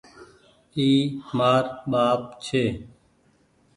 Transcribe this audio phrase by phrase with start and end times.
[0.75, 0.87] اي
[1.37, 2.63] مآر ٻآپ ڇي۔